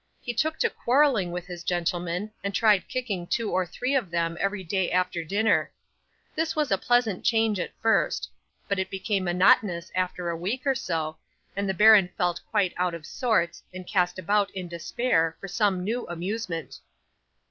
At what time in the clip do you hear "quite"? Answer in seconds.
12.49-12.73